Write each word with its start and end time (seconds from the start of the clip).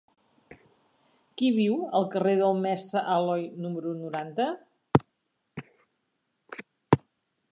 Qui 1.41 1.49
viu 1.57 1.75
al 1.99 2.07
carrer 2.15 2.31
del 2.39 2.57
Mestre 2.63 3.03
Aloi 3.17 3.45
número 3.67 3.93
noranta? 3.99 4.49